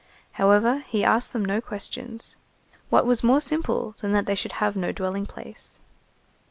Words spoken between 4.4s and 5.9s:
have no dwelling place!